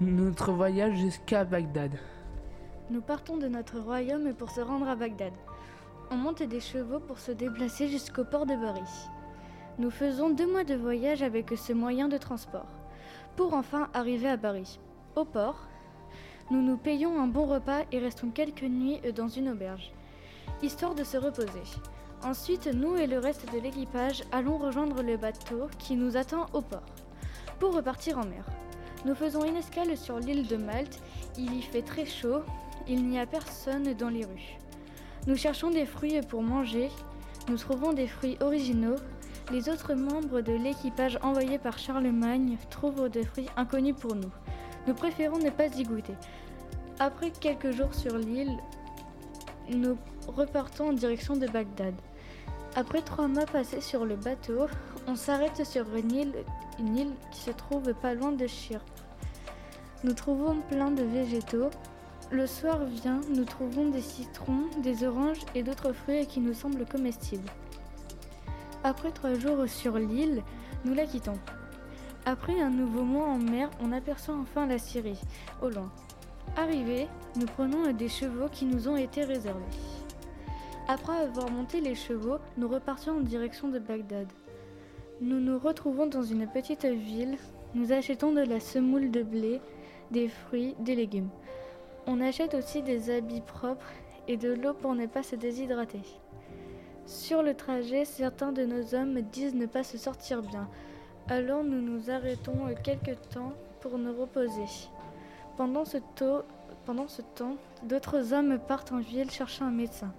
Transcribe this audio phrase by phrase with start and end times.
[0.00, 1.90] notre voyage jusqu'à Bagdad.
[2.90, 5.32] Nous partons de notre royaume pour se rendre à Bagdad.
[6.12, 8.80] On monte des chevaux pour se déplacer jusqu'au port de Bari.
[9.78, 12.68] Nous faisons deux mois de voyage avec ce moyen de transport,
[13.36, 14.78] pour enfin arriver à Bari.
[15.16, 15.66] Au port,
[16.52, 19.92] nous nous payons un bon repas et restons quelques nuits dans une auberge,
[20.62, 21.62] histoire de se reposer.
[22.22, 26.60] Ensuite, nous et le reste de l'équipage allons rejoindre le bateau qui nous attend au
[26.60, 26.86] port,
[27.58, 28.44] pour repartir en mer.
[29.04, 30.98] Nous faisons une escale sur l'île de Malte,
[31.36, 32.42] il y fait très chaud,
[32.88, 34.58] il n'y a personne dans les rues.
[35.26, 36.88] Nous cherchons des fruits pour manger,
[37.48, 38.96] nous trouvons des fruits originaux,
[39.52, 44.30] les autres membres de l'équipage envoyé par Charlemagne trouvent des fruits inconnus pour nous.
[44.86, 46.14] Nous préférons ne pas y goûter.
[46.98, 48.58] Après quelques jours sur l'île,
[49.70, 51.94] nous repartons en direction de Bagdad.
[52.74, 54.66] Après trois mois passés sur le bateau,
[55.08, 56.34] on s'arrête sur une île,
[56.78, 58.84] une île qui se trouve pas loin de Chypre.
[60.04, 61.70] Nous trouvons plein de végétaux.
[62.30, 66.84] Le soir vient, nous trouvons des citrons, des oranges et d'autres fruits qui nous semblent
[66.84, 67.50] comestibles.
[68.84, 70.42] Après trois jours sur l'île,
[70.84, 71.38] nous la quittons.
[72.26, 75.20] Après un nouveau mois en mer, on aperçoit enfin la Syrie,
[75.62, 75.90] au loin.
[76.54, 79.64] Arrivés, nous prenons des chevaux qui nous ont été réservés.
[80.86, 84.28] Après avoir monté les chevaux, nous repartions en direction de Bagdad.
[85.20, 87.38] Nous nous retrouvons dans une petite ville.
[87.74, 89.60] Nous achetons de la semoule de blé,
[90.12, 91.30] des fruits, des légumes.
[92.06, 93.90] On achète aussi des habits propres
[94.28, 96.02] et de l'eau pour ne pas se déshydrater.
[97.04, 100.68] Sur le trajet, certains de nos hommes disent ne pas se sortir bien.
[101.26, 104.66] Alors nous nous arrêtons quelque temps pour nous reposer.
[105.56, 105.98] Pendant ce,
[106.86, 110.12] pendant ce temps, d'autres hommes partent en ville chercher un médecin.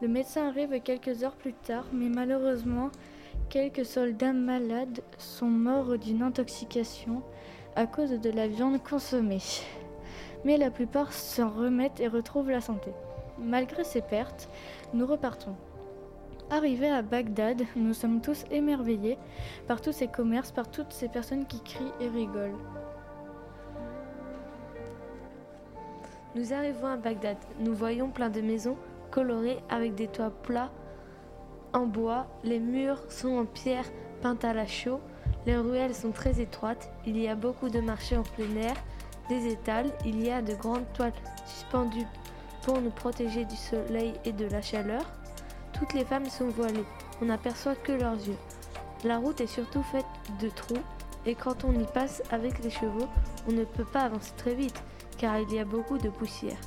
[0.00, 2.90] Le médecin arrive quelques heures plus tard, mais malheureusement,
[3.48, 7.22] quelques soldats malades sont morts d'une intoxication
[7.74, 9.42] à cause de la viande consommée.
[10.44, 12.90] Mais la plupart s'en remettent et retrouvent la santé.
[13.38, 14.48] Malgré ces pertes,
[14.94, 15.54] nous repartons.
[16.50, 19.18] Arrivés à Bagdad, nous sommes tous émerveillés
[19.66, 22.58] par tous ces commerces, par toutes ces personnes qui crient et rigolent.
[26.36, 27.38] Nous arrivons à Bagdad.
[27.60, 28.76] Nous voyons plein de maisons
[29.10, 30.70] colorées avec des toits plats
[31.76, 32.26] en bois.
[32.42, 33.84] Les murs sont en pierre
[34.22, 35.00] peinte à la chaux.
[35.46, 36.90] Les ruelles sont très étroites.
[37.06, 38.74] Il y a beaucoup de marchés en plein air,
[39.28, 39.90] des étals.
[40.04, 41.12] Il y a de grandes toiles
[41.46, 42.06] suspendues
[42.62, 45.04] pour nous protéger du soleil et de la chaleur.
[45.72, 46.84] Toutes les femmes sont voilées.
[47.22, 48.38] On n'aperçoit que leurs yeux.
[49.04, 50.06] La route est surtout faite
[50.40, 50.82] de trous
[51.26, 53.08] et quand on y passe avec les chevaux,
[53.48, 54.82] on ne peut pas avancer très vite
[55.18, 56.58] car il y a beaucoup de poussière.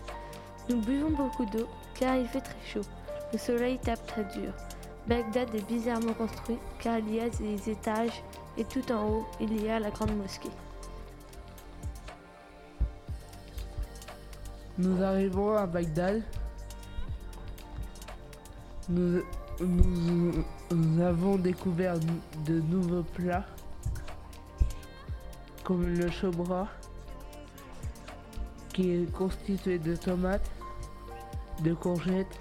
[0.69, 2.87] Nous buvons beaucoup d'eau car il fait très chaud.
[3.33, 4.53] Le soleil tape très dur.
[5.07, 8.23] Bagdad est bizarrement construit car il y a des étages
[8.57, 10.51] et tout en haut il y a la grande mosquée.
[14.77, 16.23] Nous arrivons à Bagdad.
[18.87, 19.21] Nous,
[21.01, 21.99] avons découvert
[22.45, 23.45] de nouveaux plats
[25.65, 26.67] comme le chobra
[28.73, 30.49] qui est constitué de tomates,
[31.61, 32.39] de courgettes,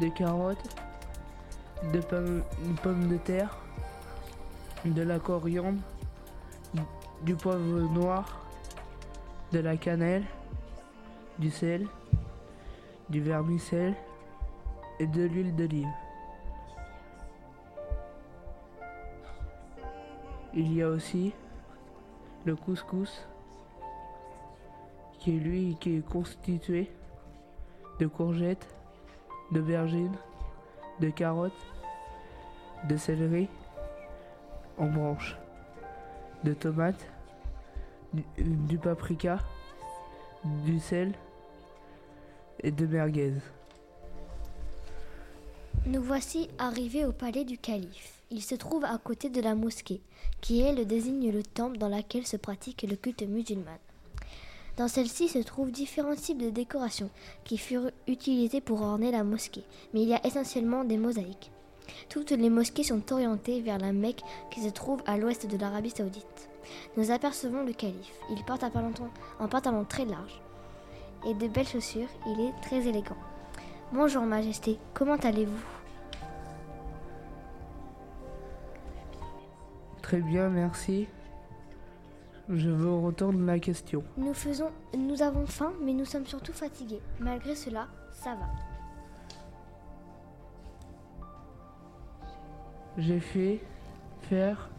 [0.00, 0.76] de carottes,
[1.92, 2.42] de pommes,
[2.84, 3.56] de de terre,
[4.84, 5.80] de la coriandre,
[7.22, 8.40] du poivre noir,
[9.52, 10.24] de la cannelle
[11.38, 11.86] du sel,
[13.08, 13.94] du vermicelle
[14.98, 15.88] et de l'huile d'olive.
[20.54, 21.32] Il y a aussi
[22.44, 23.24] le couscous
[25.20, 26.90] qui est lui qui est constitué
[28.00, 28.74] de courgettes,
[29.52, 30.16] d'aubergines,
[31.00, 31.52] de carottes,
[32.88, 33.48] de céleri
[34.78, 35.36] en branches,
[36.44, 37.06] de tomates,
[38.12, 39.38] du, du paprika,
[40.64, 41.12] du sel
[42.62, 43.34] et de merguez.
[45.86, 48.22] Nous voici arrivés au palais du calife.
[48.30, 50.02] Il se trouve à côté de la mosquée,
[50.40, 53.78] qui elle désigne le temple dans lequel se pratique le culte musulman.
[54.78, 57.10] Dans celle-ci se trouvent différents types de décorations
[57.42, 61.50] qui furent utilisées pour orner la mosquée, mais il y a essentiellement des mosaïques.
[62.08, 64.22] Toutes les mosquées sont orientées vers la Mecque
[64.52, 66.48] qui se trouve à l'ouest de l'Arabie saoudite.
[66.96, 68.14] Nous apercevons le calife.
[68.30, 69.10] Il porte un pantalon,
[69.40, 70.40] un pantalon très large
[71.26, 72.08] et de belles chaussures.
[72.28, 73.16] Il est très élégant.
[73.92, 75.64] Bonjour Majesté, comment allez-vous?
[80.02, 81.08] Très bien, merci.
[82.50, 84.02] Je vous retourne la question.
[84.16, 87.02] Nous faisons, nous avons faim, mais nous sommes surtout fatigués.
[87.20, 88.46] Malgré cela, ça va.
[92.96, 93.60] J'ai fait
[94.22, 94.70] faire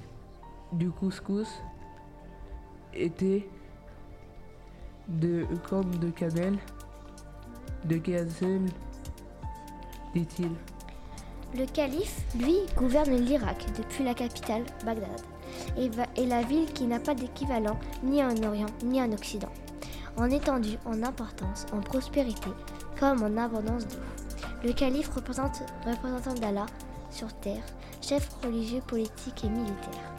[0.74, 1.62] du couscous,
[2.94, 3.48] été
[5.08, 6.58] de cornes de cannelle,
[7.86, 8.66] de gazelle,
[10.16, 10.52] dit-il.
[11.56, 15.22] Le calife, lui, gouverne l'Irak depuis la capitale, Bagdad,
[15.78, 19.52] et, la ville qui n'a pas d'équivalent ni en Orient ni en Occident.
[20.18, 22.50] En étendue, en importance, en prospérité,
[23.00, 24.00] comme en abondance d'eau.
[24.64, 26.66] Le calife représente représentant d'Allah
[27.10, 27.64] sur terre,
[28.02, 30.14] chef religieux, politique et militaire.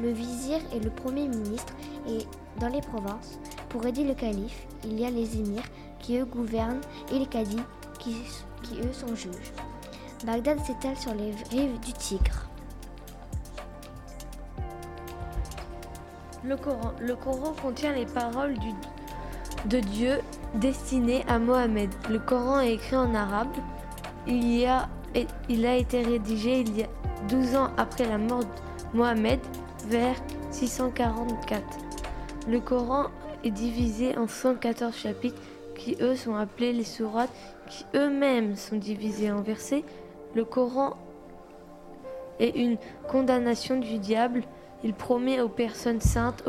[0.00, 1.72] Le vizir est le premier ministre
[2.08, 2.26] et
[2.60, 3.38] dans les provinces,
[3.68, 5.64] pour aider le calife, il y a les émirs
[5.98, 6.80] qui eux gouvernent
[7.10, 7.62] et les cadis
[7.98, 8.14] qui,
[8.62, 9.52] qui eux sont juges.
[10.24, 12.48] Bagdad s'étale sur les rives du Tigre.
[16.46, 17.54] Le Coran.
[17.62, 18.54] Contient les paroles
[19.66, 20.20] de Dieu
[20.54, 21.88] destinées à Mohammed.
[22.10, 23.48] Le Coran est écrit en arabe.
[24.26, 26.88] Il, a, été rédigé il y a
[27.28, 29.40] 12 ans après la mort de Mohammed,
[29.88, 30.16] vers
[30.50, 31.62] 644.
[32.48, 33.06] Le Coran
[33.42, 35.40] est divisé en 114 chapitres
[35.76, 37.32] qui, eux, sont appelés les sourates,
[37.68, 39.84] qui eux-mêmes sont divisés en versets.
[40.34, 40.96] Le Coran
[42.38, 42.76] est une
[43.08, 44.42] condamnation du diable.
[44.84, 46.44] Il promet aux personnes saintes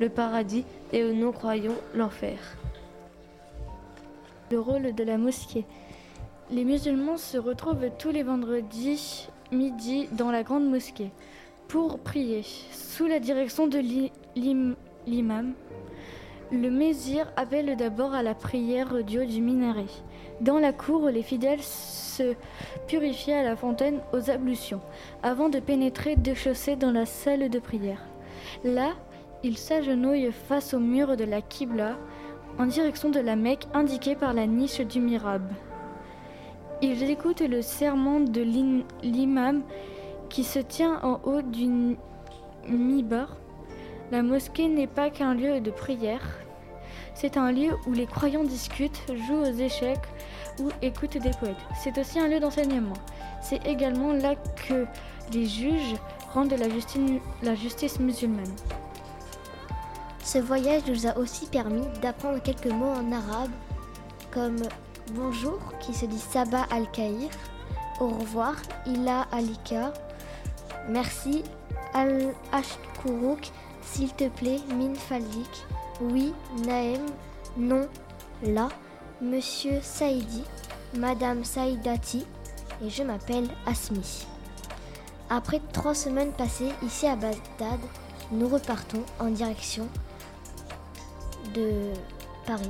[0.00, 2.38] le paradis et aux non-croyants l'enfer.
[4.50, 5.64] Le rôle de la mosquée.
[6.50, 11.10] Les musulmans se retrouvent tous les vendredis midi dans la grande mosquée
[11.68, 12.42] pour prier
[12.72, 14.74] sous la direction de l'i- l'im-
[15.06, 15.52] l'imam.
[16.50, 19.84] Le mésir appelle d'abord à la prière du haut du minaret.
[20.40, 22.34] Dans la cour, les fidèles se
[22.86, 24.80] purifient à la fontaine aux ablutions
[25.22, 28.02] avant de pénétrer déchaussés dans la salle de prière.
[28.64, 28.92] Là,
[29.42, 31.96] ils s'agenouillent face au mur de la Qibla
[32.58, 35.52] en direction de la Mecque indiquée par la niche du mirabe.
[36.80, 38.40] Ils écoutent le serment de
[39.02, 39.62] l'imam
[40.30, 41.96] qui se tient en haut du
[42.68, 43.36] mibar.
[44.10, 46.22] La mosquée n'est pas qu'un lieu de prière,
[47.14, 50.06] c'est un lieu où les croyants discutent, jouent aux échecs
[50.60, 51.56] ou écoutent des poètes.
[51.82, 52.94] C'est aussi un lieu d'enseignement.
[53.42, 54.36] C'est également là
[54.68, 54.86] que
[55.32, 55.96] les juges
[56.32, 56.54] rendent
[57.42, 58.54] la justice, musulmane.
[60.22, 63.50] Ce voyage nous a aussi permis d'apprendre quelques mots en arabe,
[64.30, 64.62] comme
[65.12, 67.30] bonjour qui se dit Sabah al-Kaïr,
[67.98, 68.54] au revoir
[68.86, 69.92] Ila Alika,
[70.88, 71.42] merci
[71.94, 73.50] Al-Ashkuruk,
[73.92, 75.66] s'il te plaît Min Faldik,
[76.00, 76.32] oui
[76.64, 77.06] Naem,
[77.56, 77.88] non
[78.42, 78.68] là,
[79.20, 80.44] Monsieur Saïdi,
[80.94, 82.24] Madame Saïdati.
[82.84, 84.26] Et je m'appelle Asmi.
[85.30, 87.80] Après trois semaines passées ici à Bagdad,
[88.30, 89.88] nous repartons en direction
[91.54, 91.92] de
[92.46, 92.68] Paris